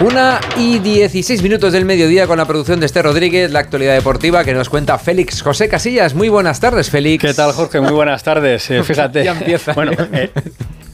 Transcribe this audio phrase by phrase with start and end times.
[0.00, 4.44] Una y 16 minutos del mediodía con la producción de Este Rodríguez, la actualidad deportiva
[4.44, 6.14] que nos cuenta Félix José Casillas.
[6.14, 7.22] Muy buenas tardes, Félix.
[7.22, 7.80] ¿Qué tal, Jorge?
[7.80, 8.70] Muy buenas tardes.
[8.70, 9.24] Eh, fíjate.
[9.24, 9.74] ya empieza.
[9.74, 10.30] Bueno, eh,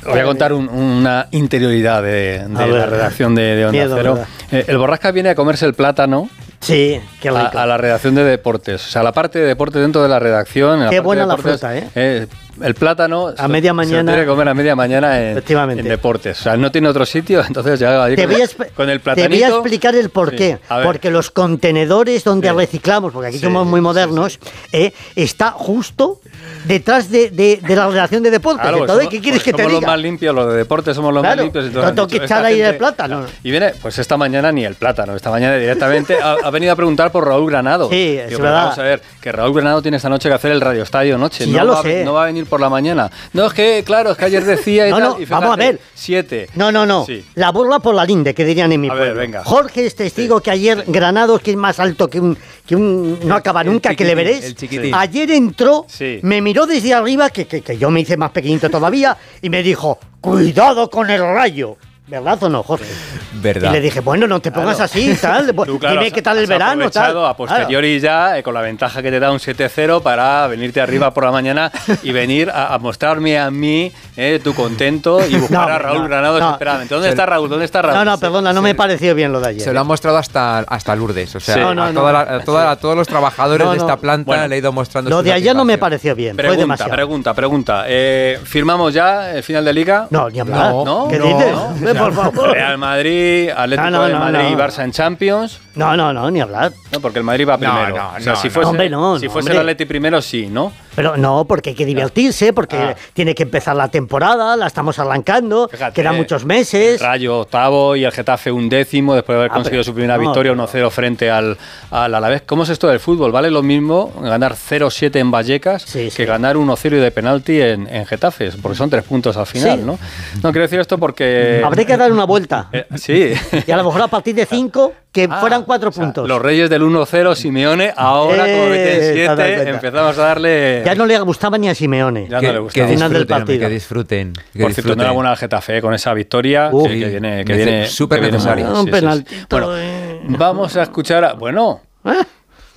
[0.04, 4.14] voy a contar un- una interioridad de, la redacción de, de Onda Miedo, Cero.
[4.14, 4.28] ¿verdad?
[4.50, 6.28] Eh, el Borrasca viene a comerse el plátano
[6.60, 7.58] Sí, qué a, rico.
[7.58, 8.84] a la redacción de deportes.
[8.86, 10.78] O sea, la parte de deporte dentro de la redacción.
[10.80, 12.26] en la Qué parte de buena la deportes, fruta, ¿eh?
[12.62, 14.12] El plátano A media se mañana.
[14.12, 15.82] tiene que comer a media mañana en, Efectivamente.
[15.82, 16.40] en deportes.
[16.40, 18.42] O sea, no tiene otro sitio, entonces ya ahí Te con, voy,
[18.74, 19.30] con el te platanito.
[19.30, 20.56] voy a explicar el por Sí.
[20.82, 22.54] Porque los contenedores donde Sí.
[22.54, 24.38] reciclamos, porque aquí Sí, somos muy modernos,
[24.72, 26.20] eh, está justo
[26.66, 28.62] detrás de, de- de la redacción de deportes.
[28.62, 29.92] Claro, Entonces, somos- ¿qué quieres que te somos los diga?
[29.92, 31.64] más limpios, los de deportes somos los Claro, más limpios.
[31.64, 33.24] no entonces han tengo que echar ahí el gente- plátano.
[33.42, 36.76] Y viene, pues esta mañana ni el plátano, esta mañana directamente ha, ha venido a
[36.76, 37.88] preguntar por Raúl Granado.
[37.90, 38.62] Sí, Digo, es verdad.
[38.64, 41.44] Vamos a ver, que Raúl Granado tiene esta noche que hacer el Radio Estadio Noche.
[41.44, 42.04] Sí, no ya lo va, sé.
[42.04, 43.10] No va a venir por la mañana.
[43.32, 45.54] No, es que, claro, es que ayer decía y No, tal, no, y vamos a
[45.54, 45.80] fíjate, ver.
[45.94, 46.48] Siete.
[46.54, 47.04] No, no, no.
[47.06, 47.24] Sí.
[47.34, 49.20] La burla por la linde, que dirían en mi A ver, pueblo.
[49.20, 49.44] venga.
[49.44, 52.36] Jorge es testigo que ayer Granados, que es más alto que un,
[52.66, 54.54] que un no acaba el nunca, que le veréis.
[54.62, 54.94] el.
[54.94, 56.20] Ayer entró, Sí.
[56.22, 59.98] me miró desde arriba, que- que yo me hice más pequeñito todavía, y me dijo,
[60.20, 61.76] cuidado con el rayo.
[62.08, 62.84] ¿Verdad o no, Jorge?
[63.32, 63.70] Verdad.
[63.70, 65.52] Y le dije, bueno, no te pongas así, tal.
[65.66, 67.24] Tú, claro, Dime has- qué tal el verano, tal.
[67.26, 71.12] a posteriori ya, eh, con la ventaja que te da un 7-0, para venirte arriba
[71.12, 71.72] por la mañana
[72.04, 75.98] y venir a, a mostrarme a mí eh, tu contento y buscar No, a Raúl
[76.02, 76.44] no, Granado no.
[76.46, 76.94] desesperadamente.
[76.94, 77.48] ¿Dónde está Raúl?
[77.48, 77.98] ¿Dónde está Raúl?
[77.98, 79.62] No, no, perdona, no me pareció bien lo de ayer.
[79.62, 81.34] Se lo ha mostrado hasta, hasta Lourdes.
[81.34, 81.60] O sea, Sí.
[81.60, 82.12] a, toda no.
[82.12, 84.70] la- a toda- a todos los trabajadores No, de esta planta Bueno, le he ido
[84.70, 86.92] mostrando Lo de ayer no me pareció bien, fue Pregunta, demasiado.
[86.92, 87.84] pregunta, pregunta.
[87.88, 90.06] Eh, ¿Firmamos ya el final de liga?
[90.10, 90.70] No, ni hablar.
[90.70, 91.08] No, ¿No?
[91.08, 91.95] ¿Qué no, dices?
[91.96, 92.04] No.
[92.04, 92.50] Por favor.
[92.52, 94.54] Real Madrid, Atlético No, no, de no, Madrid y.
[94.54, 95.60] Barça en Champions.
[95.76, 96.72] No, no, no, ni hablar.
[96.92, 97.96] No, porque el Madrid va No, primero.
[97.96, 98.54] no, o sea, no, si no.
[98.54, 99.54] fuese, Hombre, no, si no, fuese hombre.
[99.54, 100.72] el Atleti primero, sí, ¿no?
[100.94, 102.96] Pero no, porque hay que divertirse, porque Ah.
[103.12, 107.00] tiene que empezar la temporada, la estamos arrancando, Fíjate, quedan muchos meses.
[107.02, 110.14] Rayo octavo y el Getafe un décimo después de haber Ah, conseguido pero- su primera
[110.16, 111.58] no, victoria pero- 1-0 frente al,
[111.90, 112.42] al Alavés.
[112.46, 113.30] ¿Cómo es esto del fútbol?
[113.30, 116.16] ¿Vale lo mismo ganar 0-7 en Vallecas Sí, sí.
[116.16, 118.50] que ganar 1-0 y de penalti en, en Getafe?
[118.62, 119.84] Porque son tres puntos al final, Sí.
[119.84, 119.98] ¿no?
[120.42, 121.60] No quiero decir esto porque...
[121.62, 122.68] Habré que dar una vuelta.
[122.72, 123.32] Eh, sí.
[123.66, 126.28] Y a lo mejor a partir de cinco, que Ah, fueran cuatro o sea, puntos.
[126.28, 129.70] Los reyes del 1-0, Simeone, ahora como Eh, meten te has dado 7, cuenta.
[129.70, 130.82] empezamos a darle...
[130.84, 132.28] Ya no le gustaba ni a Simeone.
[132.28, 132.86] Ya Que, no le que gustaba.
[132.88, 133.60] Final del disfruten, hombre, partido.
[133.68, 134.32] que disfruten.
[134.34, 135.00] que Por cierto, disfruten.
[135.00, 137.00] enhorabuena al Getafe eh, con esa victoria Uh, que, sí.
[137.00, 138.66] que viene, que viene súper que necesaria.
[138.68, 138.90] Sí,
[139.30, 140.20] sí, Bueno, eh.
[140.28, 141.24] vamos a escuchar.
[141.24, 142.10] A, bueno, ¿Eh?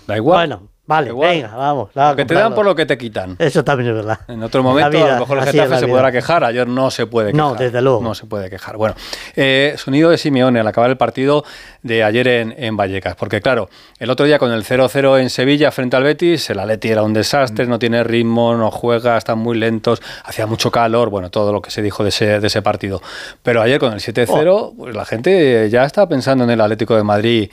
[0.08, 0.48] da igual.
[0.48, 1.30] Bueno, vale, igual.
[1.30, 1.90] venga, vamos.
[1.94, 3.36] Lo que te dan por lo que te quitan.
[3.40, 4.20] Eso también es verdad.
[4.28, 6.44] En otro momento, vida, a lo mejor el Getafe se podrá quejar.
[6.44, 7.52] Ayer no se puede quejar.
[7.52, 8.02] No, desde luego.
[8.02, 8.76] No se puede quejar.
[8.76, 8.96] Bueno,
[9.36, 11.46] eh, sonido de Simeone al acabar el partido
[11.84, 13.16] de ayer en, en Vallecas.
[13.16, 13.70] Porque, claro,
[14.00, 17.14] el otro día con el 0-0 en Sevilla frente al Betis, el Atleti era un
[17.14, 21.10] desastre, no tiene ritmo, no juega, están muy lentos, hacía mucho calor.
[21.12, 23.02] Bueno, todo lo que se dijo de ese, de ese partido.
[23.44, 27.04] Pero ayer con el 7-0, pues la gente ya está pensando en el Atlético de
[27.04, 27.52] Madrid.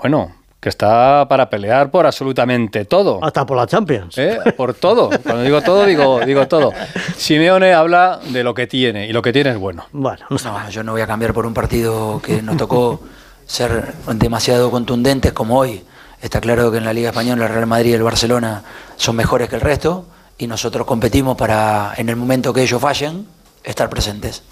[0.00, 0.37] Bueno.
[0.60, 3.22] Que está para pelear por absolutamente todo.
[3.22, 4.18] Hasta por la Champions.
[4.18, 4.38] ¿Eh?
[4.56, 5.08] Por todo.
[5.22, 6.72] Cuando digo todo, digo, digo todo.
[7.16, 9.86] Simeone habla de lo que tiene y lo que tiene es bueno.
[9.92, 10.70] Bueno, no está No, mal.
[10.70, 13.00] yo no voy a cambiar por un partido que nos tocó
[13.46, 15.84] ser demasiado contundentes como hoy.
[16.20, 18.64] Está claro que en la Liga Española el Real Madrid y el Barcelona
[18.96, 20.06] son mejores que el resto
[20.38, 23.26] y nosotros competimos para, en el momento que ellos fallen,
[23.62, 24.42] estar presentes.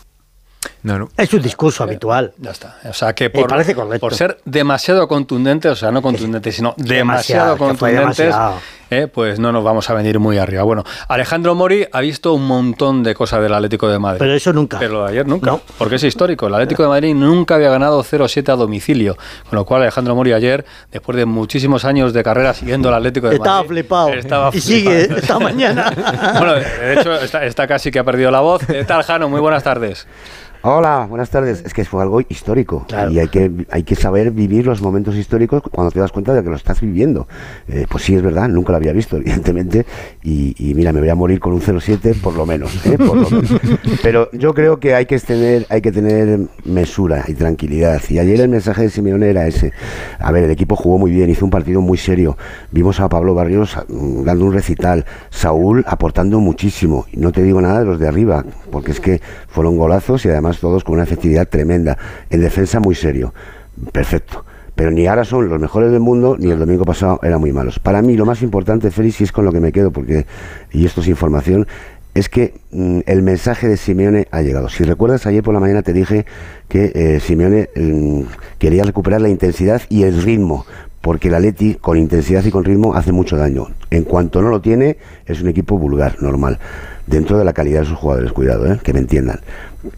[0.83, 1.09] No, no.
[1.17, 2.33] Es un discurso habitual.
[2.39, 2.79] Ya está.
[2.89, 4.01] O sea que por, parece correcto.
[4.01, 8.35] por ser demasiado contundentes, o sea, no contundentes, sino demasiado, demasiado, contundentes,
[8.89, 10.63] eh, pues no nos vamos a venir muy arriba.
[10.63, 14.21] Bueno, Alejandro Mori ha visto un montón de cosas del Atlético de Madrid.
[14.21, 14.79] Pero eso nunca.
[14.79, 15.61] Pero de ayer nunca, No.
[15.77, 16.47] porque es histórico.
[16.47, 19.17] El Atlético de Madrid nunca había ganado 0-7 a domicilio.
[19.51, 23.29] Con lo cual Alejandro Mori ayer, después de muchísimos años de carrera siguiendo al Atlético
[23.29, 23.69] de Estaba Madrid...
[23.71, 24.09] flipado.
[24.11, 25.43] Estaba y sigue flipando, esta sí.
[25.45, 25.93] mañana.
[26.39, 28.65] Bueno, de hecho, está, está casi que ha perdido la voz.
[28.65, 29.29] ¿Qué tal, Jano?
[29.29, 30.07] Muy buenas tardes.
[30.69, 31.63] Hola, buenas tardes.
[31.65, 33.13] Es que fue algo histórico Claro.
[33.13, 36.43] y hay que, hay que saber vivir los momentos históricos cuando te das cuenta de
[36.43, 37.29] que lo estás viviendo.
[37.69, 39.87] Eh, pues sí, es verdad, nunca lo había visto, evidentemente,
[40.25, 42.99] y, y mira, me voy a morir con un 0,7 por lo menos, ¿eh?
[42.99, 43.55] por lo menos.
[44.03, 48.03] Pero yo creo que hay que tener, hay que tener mesura y tranquilidad.
[48.09, 49.73] Y ayer el mensaje de Simeone era ese.
[50.19, 52.37] A ver, el equipo jugó muy bien, hizo un partido muy serio.
[52.73, 57.07] Vimos a Pablo Barrios mm, dando un recital, Saúl aportando muchísimo.
[57.13, 60.29] Y no te digo nada de los de arriba, porque es que fueron golazos y
[60.29, 61.97] además todos con una efectividad tremenda.
[62.31, 63.33] En defensa muy serio.
[63.93, 64.45] Perfecto.
[64.75, 67.79] Pero ni ahora son los mejores del mundo, ni el domingo pasado eran muy malos.
[67.79, 70.27] Para mí lo más importante, Félix, y es con lo que me quedo, porque,
[70.71, 71.67] y esto es información,
[72.17, 74.69] es que mm, el mensaje de Simeone ha llegado.
[74.69, 76.27] Si recuerdas, ayer por la mañana te dije
[76.69, 78.23] que eh, Simeone mm,
[78.59, 80.67] quería recuperar la intensidad y el ritmo,
[81.01, 83.69] porque el Atleti con intensidad y con ritmo hace mucho daño.
[83.91, 86.59] En cuanto no lo tiene, es un equipo vulgar, normal,
[87.07, 89.41] dentro de la calidad de sus jugadores, cuidado, eh, que me entiendan.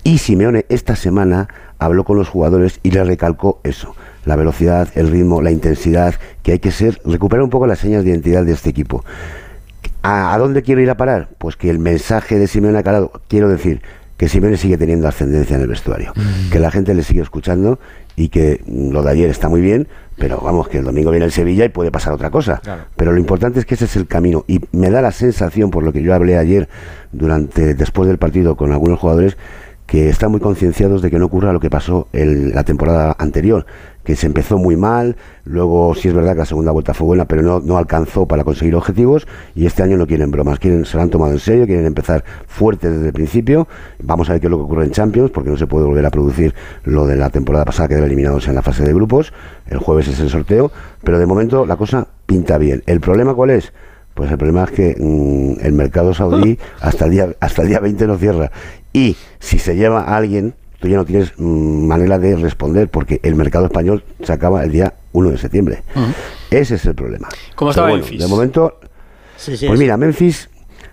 [0.05, 3.95] Y Simeone esta semana habló con los jugadores y les recalcó eso,
[4.25, 8.05] la velocidad, el ritmo, la intensidad, que hay que ser, recuperar un poco las señas
[8.05, 9.05] de identidad de este equipo.
[10.03, 11.29] ¿A, dónde quiero ir a parar?
[11.39, 13.83] Pues que el mensaje de Simeone ha calado, quiero decir,
[14.19, 16.12] que Simeone sigue teniendo ascendencia en el vestuario,
[16.50, 17.79] que la gente le sigue escuchando
[18.17, 19.87] y que mm, lo de ayer está muy bien,
[20.17, 22.61] pero vamos, que el domingo viene el Sevilla y puede pasar otra cosa.
[22.62, 22.82] Claro.
[22.97, 25.85] Pero lo importante es que ese es el camino y me da la sensación, por
[25.85, 26.69] lo que yo hablé ayer,
[27.12, 29.37] durante después del partido con algunos jugadores,
[29.88, 33.64] que están muy concienciados de que no ocurra lo que pasó en la temporada anterior,
[34.05, 37.25] que se empezó muy mal, luego sí es verdad que la segunda vuelta fue buena,
[37.25, 40.99] pero no, no alcanzó para conseguir objetivos y este año no quieren bromas, quieren, se
[40.99, 43.67] lo han tomado en serio, quieren empezar fuertes desde el principio,
[44.02, 46.05] vamos a ver qué es lo que ocurre en Champions, porque no se puede volver
[46.05, 46.55] a producir
[46.85, 49.32] lo de la temporada pasada, quedar eliminados en la fase de grupos,
[49.69, 50.70] el jueves es el sorteo,
[51.02, 52.82] pero de momento la cosa pinta bien.
[52.85, 53.73] ¿El problema cuál es?
[54.19, 57.79] Pues el problema es que mm, el mercado saudí hasta el día hasta el día
[57.79, 58.50] 20 no cierra.
[58.93, 63.20] Y si se lleva a alguien, tú ya no tienes mm, manera de responder porque
[63.23, 65.85] el mercado español se acaba el día 1 de septiembre.
[66.50, 67.29] Ese es el problema.
[67.55, 68.20] ¿Cómo está bueno, Memphis?
[68.20, 68.81] De momento,
[69.37, 70.50] Sí, sí, pues mira, Memphis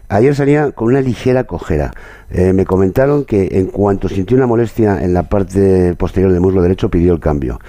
[0.08, 1.96] ayer salía con una ligera cojera.
[2.30, 6.62] Eh, me comentaron que en cuanto sintió una molestia en la parte posterior del muslo
[6.62, 7.60] derecho pidió el cambio.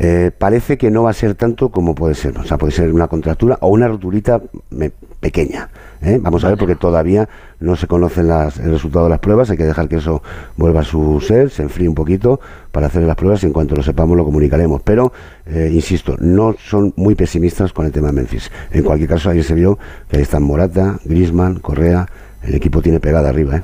[0.00, 2.38] Eh, parece que no va a ser tanto como puede ser.
[2.38, 4.40] O sea, puede ser una contractura o una roturita
[4.70, 5.70] me- pequeña.
[6.00, 6.20] ¿eh?
[6.22, 7.28] Vamos a ver porque todavía
[7.58, 9.50] no se conocen las- el resultado de las pruebas.
[9.50, 10.22] Hay que dejar que eso
[10.56, 12.38] vuelva a su ser, se enfríe un poquito
[12.70, 14.82] para hacer las pruebas y en cuanto lo sepamos lo comunicaremos.
[14.82, 15.12] Pero,
[15.46, 18.52] eh, insisto, no son muy pesimistas con el tema de Memphis.
[18.70, 19.78] En cualquier caso, ayer se vio
[20.08, 22.06] que ahí están Morata, Grisman, Correa.
[22.44, 23.56] El equipo tiene pegada arriba.
[23.56, 23.62] ¿eh?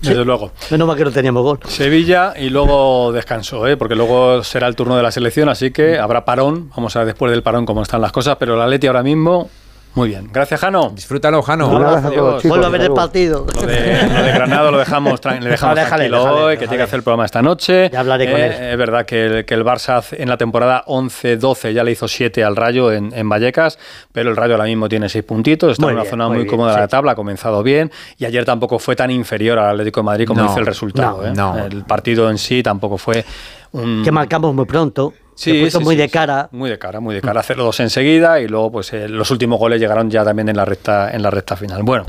[0.00, 0.52] Desde luego.
[0.70, 1.60] Menos mal que no teníamos gol.
[1.66, 3.76] Sevilla y luego descanso, ¿eh?
[3.76, 6.70] porque luego será el turno de la selección, así que habrá parón.
[6.76, 9.50] Vamos a ver después del parón cómo están las cosas, pero la Leti ahora mismo,
[9.96, 10.28] muy bien.
[10.32, 10.92] Gracias, Jano.
[10.94, 11.68] Disfrútalo, Jano.
[11.68, 12.14] Un abrazo a adiós.
[12.14, 12.48] todos, chicos.
[12.50, 13.46] Vuelve a ver el partido.
[13.52, 16.50] Lo de, lo de Granado lo dejamos, le dejamos No, déjale, tranquilo déjale, hoy, que
[16.50, 16.68] déjale.
[16.68, 17.90] tiene que hacer el programa esta noche.
[17.90, 18.52] Ya hablaré con Eh, él.
[18.72, 22.06] Es verdad que el, que el Barça hace- en la temporada 11-12 ya le hizo
[22.06, 23.78] 7 al Rayo en, en Vallecas,
[24.12, 26.36] pero el Rayo ahora mismo tiene 6 puntitos, está Muy en una bien, zona muy
[26.36, 26.90] muy, bien, cómoda de la sí.
[26.90, 30.42] tabla, ha comenzado bien, y ayer tampoco fue tan inferior al Atlético de Madrid como
[30.42, 31.22] No, dice el resultado.
[31.22, 31.32] no, ¿eh?
[31.34, 31.58] no.
[31.58, 33.24] El partido en sí tampoco fue
[33.72, 34.02] un...
[34.04, 35.12] Que marcamos muy pronto.
[35.36, 36.48] Sí, Se puso sí, muy sí, de cara.
[36.50, 37.40] Muy de cara, muy de cara.
[37.40, 40.64] Hacerlo dos enseguida y luego pues eh, los últimos goles llegaron ya también en la
[40.64, 41.82] recta, en la recta final.
[41.82, 42.06] Bueno,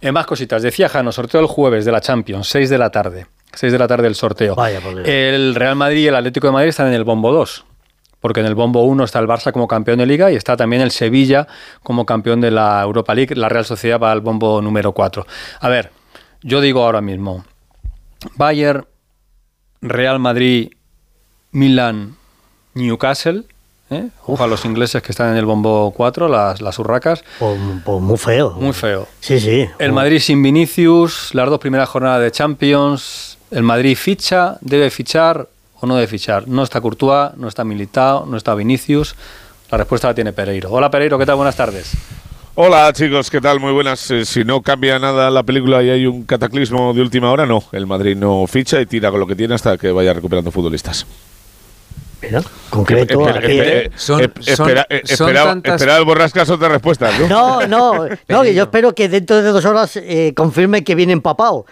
[0.00, 0.62] eh, más cositas.
[0.62, 3.26] Decía Jano, sorteo el jueves de la Champions, 6 de la tarde.
[3.52, 4.54] 6 de la tarde el sorteo.
[4.54, 7.66] Vaya, el Real Madrid y el Atlético de Madrid están en el bombo 2.
[8.20, 10.80] Porque en el bombo 1 está el Barça como campeón de liga y está también
[10.82, 11.48] el Sevilla
[11.82, 13.34] como campeón de la Europa League.
[13.34, 15.26] La Real Sociedad va al bombo número 4.
[15.60, 15.90] A ver,
[16.42, 17.44] yo digo ahora mismo,
[18.36, 18.86] Bayern,
[19.80, 20.70] Real Madrid,
[21.52, 22.16] Milan,
[22.74, 23.44] Newcastle.
[23.90, 24.08] ¿eh?
[24.26, 27.24] Ojo a los ingleses que están en el bombo 4, las, las urracas.
[27.38, 28.52] Pues, pues muy feo.
[28.52, 29.06] Muy feo.
[29.20, 29.68] Sí, sí.
[29.78, 33.38] El Madrid sin Vinicius, las dos primeras jornadas de Champions.
[33.50, 35.48] El Madrid ficha, debe fichar
[35.80, 36.46] o no debe fichar.
[36.46, 39.16] No está Courtois, no está Militao, no está Vinicius.
[39.70, 40.70] La respuesta la tiene Pereiro.
[40.70, 41.36] Hola Pereiro, ¿qué tal?
[41.36, 41.92] Buenas tardes.
[42.56, 43.60] Hola chicos, ¿qué tal?
[43.60, 44.10] Muy buenas.
[44.10, 47.62] Eh, si no cambia nada la película y hay un cataclismo de última hora, no.
[47.72, 51.06] El Madrid no ficha y tira con lo que tiene hasta que vaya recuperando futbolistas.
[52.22, 53.20] Mira, concreto.
[53.26, 53.58] Espera- aquí.
[53.58, 57.10] espera- eh, Son- eh, son- espera- eh, son espera- tantas- espera el borrascas otra respuesta,
[57.18, 57.26] ¿no?
[57.28, 61.12] No, no, no, que yo espero que dentro de dos horas eh, confirme que viene
[61.12, 61.64] empapado.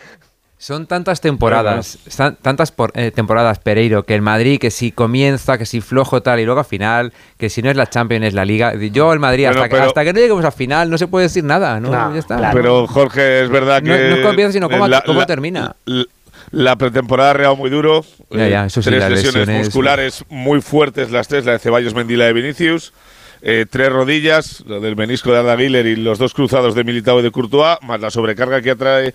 [0.60, 1.98] Son tantas temporadas,
[2.42, 6.40] tantas por- eh, temporadas, Pereiro, que el Madrid, que si comienza, que si flojo tal,
[6.40, 8.74] y luego a final, que si no es la Champions, es la Liga.
[8.74, 11.06] Yo, el Madrid, Bueno, hasta, que, pero- hasta que no lleguemos a final, no se
[11.06, 11.90] puede decir nada, ¿no?
[11.92, 12.38] No, ya está.
[12.38, 12.56] claro.
[12.56, 14.00] Pero Jorge, es verdad No- que.
[14.00, 15.76] no es cómo empieza, sino cómo- cómo termina.
[15.84, 16.04] La,
[16.50, 18.04] la pretemporada ha reado muy duro.
[18.30, 21.58] Ya, ya, eh, eso sí, tres lesiones, lesiones- musculares muy fuertes, las tres: la de
[21.58, 22.92] Ceballos, Mendy y la de Vinicius.
[23.40, 27.20] Eh, tres rodillas, la del menisco de Arda Güler y los dos cruzados de Militao
[27.20, 29.14] y de Courtois, más la sobrecarga que atrae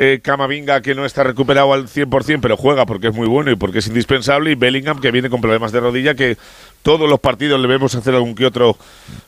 [0.00, 3.56] eh, Camavinga, que no está recuperado al 100%, pero juega porque es muy bueno y
[3.56, 6.36] porque es indispensable, y Bellingham, que viene con problemas de rodilla, que
[6.82, 8.76] todos los partidos le vemos hacer algún que otro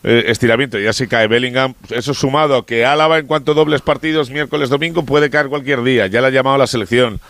[0.04, 0.78] eh, estiramiento.
[0.78, 5.04] Ya si cae Bellingham, eso sumado a que Álava, en cuanto dobles partidos miércoles, domingo,
[5.04, 6.06] puede caer cualquier día.
[6.06, 7.20] Ya la ha llamado la selección.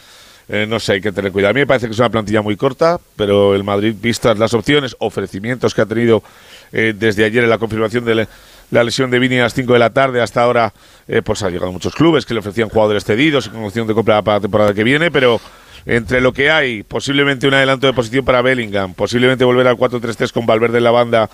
[0.49, 1.51] Eh, no sé, hay que tener cuidado.
[1.51, 4.53] A mí me parece que es una plantilla muy corta, pero el Madrid, vistas las
[4.53, 6.23] opciones, ofrecimientos que ha tenido
[6.73, 8.29] eh, desde ayer en la confirmación de le-
[8.71, 10.21] la lesión de Vini a las 5 de la tarde.
[10.21, 10.73] Hasta ahora,
[11.09, 14.23] eh, pues ha llegado muchos clubes que le ofrecían jugadores cedidos y con de compra
[14.23, 15.41] para la temporada que viene, pero
[15.87, 20.33] entre lo que hay, posiblemente un adelanto de posición para Bellingham, posiblemente volver al 4-3-3
[20.33, 21.31] con Valverde en la banda,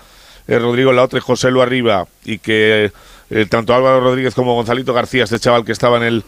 [0.47, 2.91] eh, Rodrigo la otra y José Lu arriba, y que
[3.29, 6.23] eh, tanto Álvaro Rodríguez como Gonzalito García, este chaval que estaba en el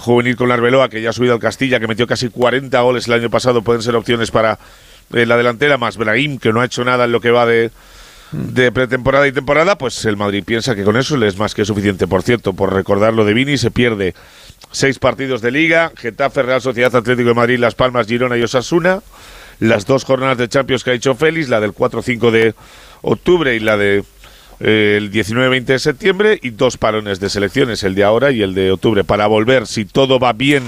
[0.00, 3.12] juvenil con Arbeloa, que ya ha subido al Castilla, que metió casi 40 goles el
[3.12, 4.58] año pasado, pueden ser opciones para
[5.10, 7.70] la delantera, más Brahim, que no ha hecho nada en lo que va de,
[8.34, 11.64] de pretemporada y temporada, pues el Madrid piensa que con eso le es más que
[11.64, 12.06] suficiente.
[12.06, 14.14] Por cierto, por recordar lo de Vini, se pierde
[14.72, 19.00] seis partidos de liga, Getafe, Real Sociedad Atlético de Madrid, Las Palmas, Girona y Osasuna,
[19.60, 22.54] las dos jornadas de Champions que ha hecho Félix, la del 4-5 de
[23.02, 24.04] octubre y la de
[24.60, 28.54] eh, el 19-20 de septiembre y dos parones de selecciones, el de ahora y el
[28.54, 30.62] de octubre, para volver, si todo va bien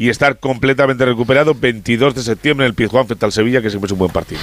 [0.00, 3.86] y estar completamente recuperado 22 de septiembre en el Pizjuán frente al Sevilla, que siempre
[3.86, 4.40] es un buen partido.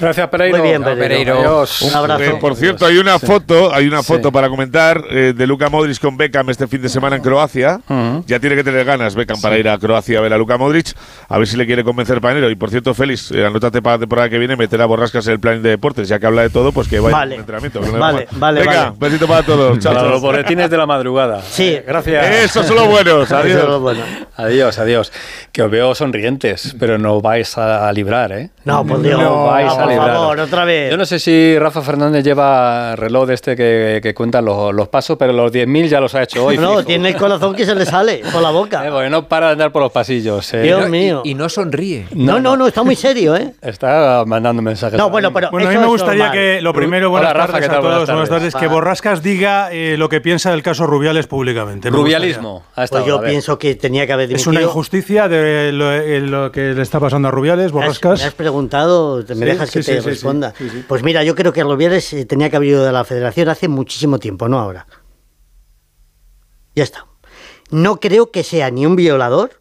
[0.00, 0.58] Gracias, Pereiro.
[0.58, 1.36] Muy bien, Pereiro.
[1.40, 1.82] Adiós.
[1.82, 2.22] Un abrazo.
[2.22, 4.06] Eh, por cierto, hay una foto, hay una Sí.
[4.12, 7.80] foto para comentar eh, de Luka Modric con Beckham este fin de semana en Croacia.
[7.88, 8.22] Ujú.
[8.28, 10.92] Ya tiene que tener ganas Beckham para ir a Croacia a ver a Luka Modric,
[11.28, 12.48] a ver si le quiere convencer para enero.
[12.48, 15.32] Y por cierto, Félix, eh, anótate para la temporada que viene meter a Borrascas en
[15.32, 17.34] el plan de deportes, ya que habla de todo, pues que vaya Vale.
[17.34, 17.80] entrenamiento.
[17.80, 18.26] Vale, va mal.
[18.30, 18.96] vale, Venga, vale.
[19.00, 19.76] besito para todos.
[19.80, 21.42] Chao, Para los boletines de la madrugada.
[21.42, 21.76] Sí.
[21.84, 22.26] Gracias.
[22.44, 23.24] Esos son los buenos.
[23.24, 23.68] Eso es Adiós.
[23.68, 24.04] lo bueno.
[24.46, 25.12] Adiós, adiós.
[25.52, 28.50] Que os veo sonrientes, pero no vais a librar, ¿eh?
[28.64, 29.20] No, por Dios.
[29.20, 30.12] No vais No, a por librar.
[30.14, 30.90] favor, otra vez.
[30.92, 34.86] Yo no sé si Rafa Fernández lleva reloj de este que, que cuenta los, los
[34.88, 36.56] pasos, pero los 10.000 ya los ha hecho hoy.
[36.56, 36.84] No, fijo.
[36.84, 38.84] tiene el corazón que se le sale por la boca.
[38.86, 40.54] Eh, porque no para de andar por los pasillos.
[40.54, 40.62] eh.
[40.62, 41.22] Dios Y- mío.
[41.24, 42.06] Y, no sonríe.
[42.12, 43.52] No, no, no, está muy serio, ¿eh?
[43.62, 44.96] Está mandando mensajes.
[44.98, 45.50] No, bueno, pero.
[45.50, 46.32] Bueno, a mí me gustaría normal.
[46.38, 47.78] que lo primero, buenas Hola, Rafa, tardes ¿qué tal?
[47.78, 48.52] a todos, Buenas buenas tardes.
[48.52, 51.90] tardes, que Borrascas diga eh, lo que piensa del caso Rubiales públicamente.
[51.90, 52.62] Me Rubialismo.
[52.76, 54.36] Ha estado, Pues yo pienso que tenía que haber gustaría.
[54.36, 54.60] Es dimitido.
[54.66, 55.39] una injusticia de
[55.72, 58.20] lo, eh, lo que le está pasando a Rubiales, Borrascas.
[58.20, 60.54] Me has preguntado, me Sí, dejas que sí, te sí, responda.
[60.88, 63.68] Pues mira, yo creo que Rubiales eh, tenía que haber ido de la federación hace
[63.68, 64.86] muchísimo tiempo, no ahora.
[66.74, 67.06] Ya está.
[67.70, 69.60] No creo que sea ni un violador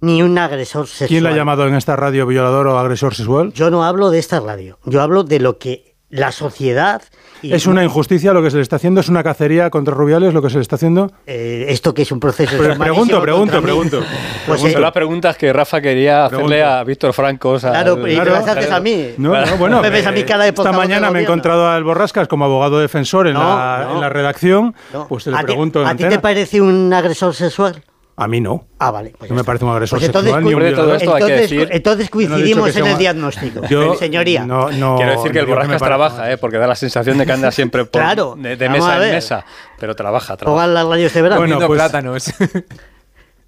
[0.00, 1.08] ni un agresor sexual.
[1.08, 3.52] ¿Quién le ha llamado en esta radio violador o agresor sexual?
[3.52, 7.02] Yo no hablo de esta radio, yo hablo de lo que la sociedad...
[7.42, 10.32] y- Es una injusticia lo que se le está haciendo, es una cacería contra Rubiales
[10.34, 11.10] lo que se le está haciendo.
[11.26, 12.56] eh, esto que es un proceso...
[12.56, 13.62] Normalísimo pregunto, pregunto, mí.
[13.62, 14.02] pregunto.
[14.46, 16.66] Pues, Son eh, las preguntas que Rafa quería hacerle Pregunto.
[16.70, 17.50] a Víctor Franco.
[17.50, 18.32] o sea, Claro, y te Claro.
[18.32, 19.08] las haces a mí.
[19.18, 21.82] No, no, bueno, Me ves a mi cara de esta mañana me he encontrado al
[21.84, 23.94] Borrascas como abogado defensor en, No, la, no.
[23.96, 24.74] en la redacción.
[24.92, 25.08] no.
[25.08, 27.82] Pues te le ¿A ti- pregunto en ¿A ti te parece un agresor sexual?
[28.18, 28.66] A mí no.
[28.78, 29.12] Ah, vale.
[29.18, 31.32] pues No me parece un agresor Pues entonces, sexual ni un todo esto hay que
[31.34, 34.46] entonces, decir- entonces coincidimos que en el un- diagnóstico, Yo- señoría.
[34.46, 36.32] No, no, Quiero decir que el Borrascas parece trabaja.
[36.32, 36.38] ¿eh?
[36.38, 39.44] porque da la sensación de que anda siempre por- Claro, de, de mesa en mesa.
[39.78, 40.54] Pero trabaja, trabaja.
[40.56, 41.40] Pongan las radios de verano.
[41.42, 42.32] Bueno, pues- plátanos.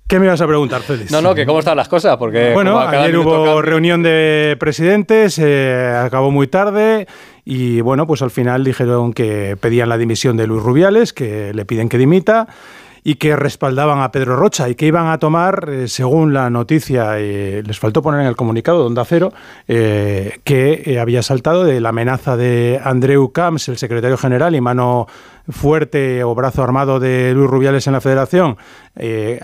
[0.07, 1.11] ¿Qué me ibas a preguntar, Félix?
[1.13, 3.63] No, no, que cómo están las cosas, porque Bueno, como a cada ayer hubo cambia-
[3.63, 7.07] reunión de presidentes, eh, acabó muy tarde
[7.45, 11.67] y bueno, pues al final dijeron que pedían la dimisión de Luis Rubiales, que le
[11.67, 12.49] piden que dimita
[13.05, 17.19] y que respaldaban a Pedro Rocha y que iban a tomar, eh, según la noticia,
[17.19, 19.33] eh, les faltó poner en el comunicado de Onda Cero,
[19.67, 25.07] eh, que había saltado de la amenaza de Andreu Camps, el secretario general y mano
[25.49, 28.57] fuerte o brazo armado de Luis Rubiales en la federación
[28.97, 29.41] eh,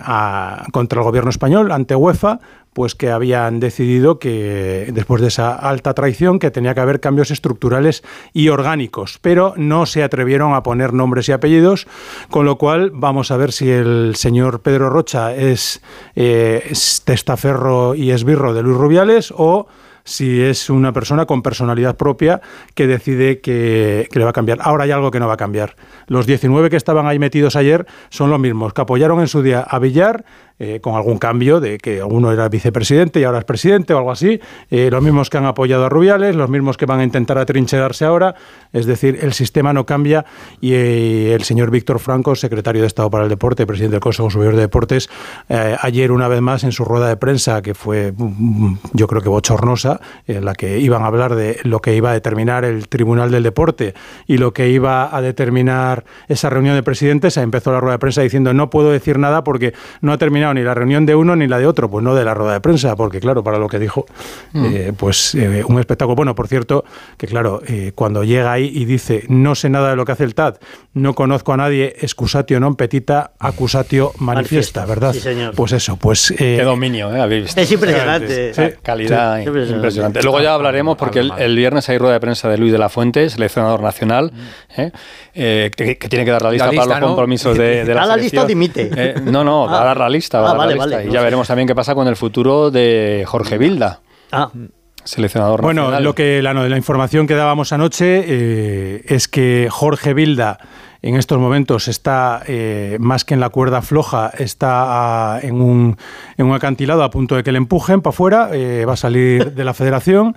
[0.73, 2.41] contra el gobierno español ante UEFA,
[2.75, 7.31] pues que habían decidido que después de esa alta traición que tenía que haber cambios
[7.31, 11.87] estructurales y orgánicos, pero no se atrevieron a poner nombres y apellidos,
[12.31, 15.83] con lo cual vamos a ver si el señor Pedro Rocha es,
[16.17, 19.69] eh, es testaferro y esbirro de Luis Rubiales o
[20.05, 22.41] si es una persona con personalidad propia
[22.75, 24.59] que decide que, le va a cambiar.
[24.61, 25.77] Ahora hay algo que no va a cambiar.
[26.07, 29.61] Los 19 que estaban ahí metidos ayer son los mismos, que apoyaron en su día
[29.61, 30.25] a Villar,
[30.61, 34.13] eh, con algún cambio de que uno era vicepresidente y ahora es presidente o algo
[34.13, 37.39] así, eh, los mismos que han apoyado a Rubiales, los mismos que van a intentar
[37.39, 38.37] atrincherarse ahora,
[38.73, 40.25] es decir, el sistema no cambia
[40.61, 44.31] y eh, el señor Víctor Franco, secretario de Estado para el Deporte, presidente del Consejo
[44.31, 45.11] Superior de Deportes,
[45.49, 49.29] ayer una vez más en su rueda de prensa, que fue mm, yo creo que
[49.29, 49.94] bochornosa,
[50.27, 53.43] en la que iban a hablar de lo que iba a determinar el Tribunal del
[53.43, 53.95] Deporte
[54.27, 58.23] y lo que iba a determinar esa reunión de presidentes, empezó la rueda de prensa
[58.23, 61.47] diciendo no puedo decir nada porque no ha terminado ni la reunión de uno ni
[61.47, 63.79] la de otro, pues no de la rueda de prensa, porque claro, para lo que
[63.79, 64.07] dijo,
[64.55, 66.17] eh, pues eh, un espectáculo.
[66.17, 66.85] Bueno, por cierto,
[67.17, 70.25] que claro, eh, cuando llega ahí y dice no sé nada de lo que hace
[70.25, 70.57] el TAD,
[70.95, 75.13] no conozco a nadie, excusatio non petita, accusatio manifiesta, ¿verdad?
[75.13, 75.55] sí, señor.
[75.55, 76.31] Pues eso, pues...
[76.33, 77.21] eh, Qué dominio, ¿eh?
[77.21, 77.61] Habéis visto.
[77.61, 78.55] Es impresionante.
[78.55, 78.63] Sí.
[78.83, 79.47] Calidad Sí.
[79.47, 79.84] impresionante.
[80.23, 82.89] Luego ya hablaremos porque el, el viernes hay rueda de prensa de Luis de la
[82.89, 84.33] Fuente, seleccionador nacional,
[84.77, 84.91] ¿eh?
[85.35, 87.15] Eh, que, que tiene que dar la lista, La lista, para los ¿no?
[87.15, 88.91] compromisos de, de la ¿Da la lista dimite?
[88.97, 89.85] Eh, no, no, va a Ah.
[89.87, 90.41] dar la lista.
[90.41, 90.97] Va Ah, a dar vale, la lista.
[90.97, 91.25] vale, y no ya sé.
[91.25, 94.01] veremos también qué pasa con el futuro de Jorge Vilda,
[94.33, 94.51] Ah,
[95.05, 96.05] seleccionador Bueno, nacional.
[96.05, 100.59] lo que la, la información que dábamos anoche eh, es que Jorge Vilda
[101.05, 105.99] en estos momentos está eh, más que en la cuerda floja, está ah, en, un,
[106.39, 109.53] en un acantilado a punto de que le empujen para afuera, eh, va a salir
[109.55, 110.35] de la federación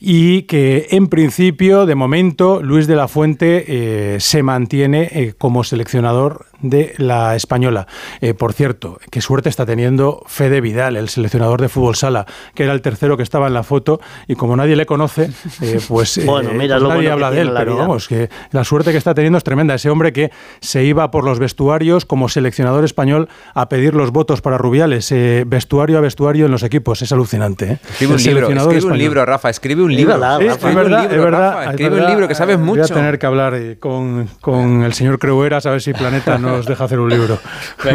[0.00, 5.62] y que en principio, de momento, Luis de la Fuente eh, se mantiene eh, como
[5.62, 7.86] seleccionador de la española.
[8.20, 12.64] Eh, por cierto, qué suerte está teniendo Fede Vidal, el seleccionador de fútbol sala, que
[12.64, 15.30] era el tercero que estaba en la foto y como nadie le conoce,
[15.62, 17.52] eh, pues, Bueno, eh, mira pues lo nadie bueno habla de él.
[17.56, 17.82] Pero vida.
[17.82, 19.74] vamos, que la suerte que está teniendo es tremenda.
[19.74, 24.40] Ese hombre que se iba por los vestuarios como seleccionador español a pedir los votos
[24.40, 27.02] para Rubiales, eh, vestuario a vestuario en los equipos.
[27.02, 27.72] Es alucinante.
[27.72, 27.78] ¿eh?
[27.90, 30.16] Escribe un libro, escribe un libro, Rafa, escribe un libro.
[30.18, 30.44] Rafa.
[30.44, 31.40] es Escribe un verdad, libro, es verdad.
[31.40, 32.80] Rafa, es escribe un libro que sabes mucho.
[32.80, 36.66] Voy a tener que hablar con, con el señor Creueras a ver si Planeta nos
[36.66, 37.38] deja hacer un libro.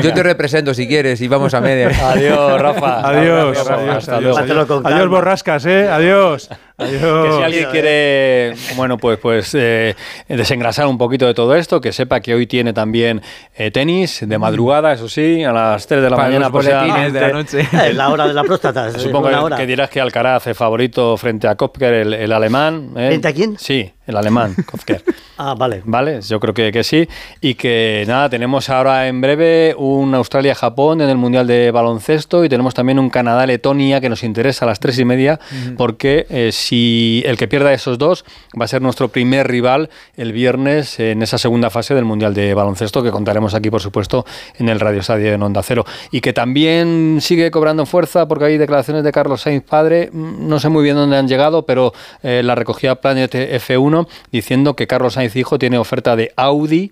[0.01, 1.89] Yo te represento si quieres y vamos a media.
[2.12, 3.07] Adiós, Rafa.
[3.07, 5.05] Adiós, adiós, hasta adiós, con adiós, calma.
[5.05, 5.89] borrascas, ¿eh?
[5.89, 6.50] Adiós.
[6.77, 7.37] Que Adiós.
[7.37, 9.95] si alguien quiere, bueno, pues, pues eh,
[10.27, 13.21] desengrasar un poquito de todo esto, que sepa que hoy tiene también
[13.55, 17.13] eh, tenis de madrugada, eso sí, a las 3 de la Para mañana los boletines
[17.13, 17.61] de la noche.
[17.87, 18.87] Es la hora de la próstata.
[18.95, 19.55] es Supongo que- hora.
[19.57, 22.89] que dirás que Alcaraz es favorito frente a Kopker, el, el alemán.
[22.97, 23.07] ¿eh?
[23.09, 23.55] ¿Frente a quién?
[23.59, 25.03] Sí, el alemán, Kopker.
[25.37, 25.81] Ah, vale.
[25.85, 27.07] Vale, yo creo que, que sí.
[27.39, 32.49] Y que nada, tenemos ahora en breve un Australia-Japón en el Mundial de Baloncesto y
[32.49, 35.39] tenemos también un Canadá-Letonia que nos interesa a las tres y media
[35.77, 38.25] porque eh, si el que pierda esos dos
[38.60, 42.53] va a ser nuestro primer rival el viernes en esa segunda fase del Mundial de
[42.53, 44.25] Baloncesto que contaremos aquí, por supuesto,
[44.58, 45.86] en el Radio Estadio en Onda Cero.
[46.12, 50.60] Y que también sigue cobrando fuerza porque hay declaraciones de Carlos Sainz padre, mm, no
[50.60, 55.13] sé muy bien dónde han llegado, pero eh, la recogía Planet F1 diciendo que Carlos
[55.13, 56.91] Sainz hijo tiene oferta de Audi.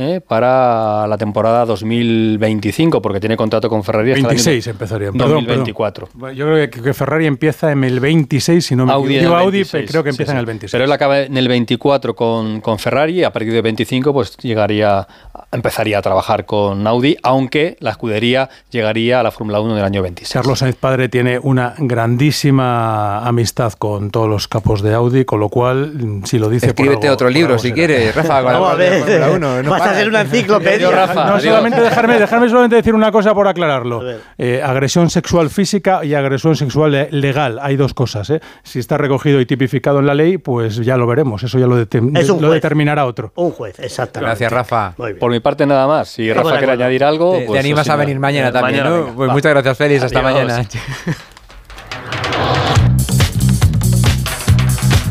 [0.00, 5.12] Eh, para la temporada 2025, porque tiene contrato con Ferrari hasta el año 26 empezaría.
[5.12, 6.06] Perdón, 2024.
[6.08, 6.34] perdón.
[6.34, 9.36] Yo creo que, que Ferrari empieza en el 26, si no me Audi, equivoco.
[9.36, 10.36] Audi 26, creo que sí, empieza sí.
[10.36, 10.72] en el 26.
[10.72, 14.36] Pero él acaba en el 24 con, con Ferrari y a partir del 25 pues
[14.38, 15.06] llegaría,
[15.52, 19.84] empezaría a trabajar con Audi, aunque la escudería llegaría a la Fórmula 1 en el
[19.84, 20.32] año 26.
[20.32, 25.48] Carlos Sainz padre tiene una grandísima amistad con todos los capos de Audi, con lo
[25.48, 28.42] cual, si lo dice por Escríbete algo- otro por libro si quieres, Rafa.
[28.42, 29.00] con Vamos a la de ver.
[29.00, 30.88] Fórmula Uno, no Vas a hacer una enciclopedia.
[30.88, 31.14] Adiós, Rafa.
[31.14, 31.42] No, Adiós.
[31.44, 34.02] solamente dejarme, dejarme solamente decir una cosa por aclararlo.
[34.38, 37.58] Eh, agresión sexual física y agresión sexual le- legal.
[37.62, 38.30] Hay dos cosas.
[38.30, 38.40] ¿eh?
[38.62, 41.42] Si está recogido y tipificado en la ley, pues ya lo veremos.
[41.42, 43.32] Eso ya lo, Es determinará otro.
[43.36, 44.28] Un juez, exactamente.
[44.30, 44.94] Gracias, Rafa.
[45.18, 46.08] Por mi parte nada más.
[46.08, 46.82] Si Rafa quiere acuerdo.
[46.84, 49.02] añadir algo, Te, te pues animas así a venir mañana eh, también, mañana ¿no?
[49.04, 50.02] venga, Pues muchas gracias, Félix.
[50.04, 50.62] Hasta mañana.